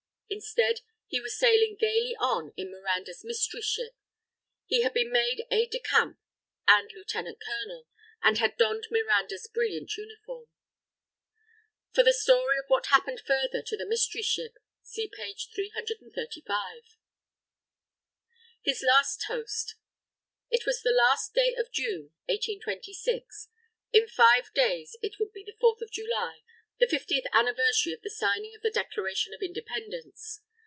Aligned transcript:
Instead, 0.33 0.79
he 1.07 1.19
was 1.19 1.37
sailing 1.37 1.75
gayly 1.77 2.15
on 2.17 2.53
in 2.55 2.71
Miranda's 2.71 3.21
Mystery 3.21 3.61
Ship. 3.61 3.93
He 4.65 4.79
had 4.81 4.93
been 4.93 5.11
made 5.11 5.45
aid 5.51 5.71
de 5.71 5.79
camp 5.79 6.19
and 6.65 6.89
lieutenant 6.93 7.41
colonel, 7.41 7.85
and 8.23 8.37
had 8.37 8.55
donned 8.55 8.87
Miranda's 8.89 9.47
brilliant 9.53 9.93
uniform. 9.97 10.47
For 11.93 12.01
the 12.01 12.13
story 12.13 12.57
of 12.59 12.69
what 12.69 12.85
happened 12.85 13.19
further 13.19 13.61
to 13.61 13.75
the 13.75 13.85
Mystery 13.85 14.21
Ship, 14.21 14.57
see 14.81 15.09
page 15.13 15.49
335. 15.53 16.95
HIS 18.61 18.83
LAST 18.87 19.21
TOAST 19.27 19.75
It 20.49 20.65
was 20.65 20.81
the 20.81 20.91
last 20.91 21.33
day 21.33 21.53
of 21.55 21.73
June, 21.73 22.13
1826. 22.29 23.49
In 23.91 24.07
five 24.07 24.49
days, 24.53 24.95
it 25.01 25.19
would 25.19 25.33
be 25.33 25.43
the 25.43 25.57
Fourth 25.59 25.81
of 25.81 25.91
July 25.91 26.41
the 26.79 26.87
Fiftieth 26.87 27.25
Anniversary 27.31 27.93
of 27.93 28.01
the 28.01 28.09
signing 28.09 28.55
of 28.55 28.63
the 28.63 28.71
Declaration 28.71 29.35
of 29.35 29.43
Independence. 29.43 30.41